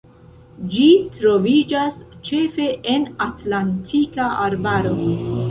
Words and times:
Ĝi 0.75 0.85
troviĝas 1.17 1.99
ĉefe 2.31 2.67
en 2.95 3.07
Atlantika 3.27 4.33
arbaro. 4.49 4.99